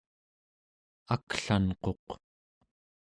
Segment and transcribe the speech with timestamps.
[1.13, 2.07] aklanquq